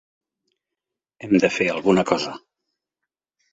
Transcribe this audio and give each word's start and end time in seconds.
Hem 1.27 1.35
de 1.45 1.53
fer 1.59 1.69
alguna 1.75 2.07
cosa! 2.15 2.35